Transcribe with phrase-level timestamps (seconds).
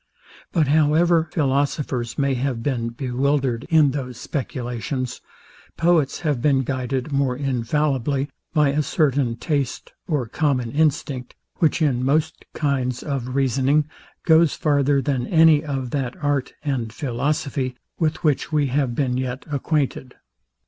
[0.51, 5.21] But however philosophers may have been bewildered in those speculations,
[5.77, 12.03] poets have been guided more infallibly, by a certain taste or common instinct, which in
[12.03, 13.85] most kinds of reasoning
[14.25, 19.45] goes farther than any of that art and philosophy, with which we have been yet
[19.51, 20.15] acquainted.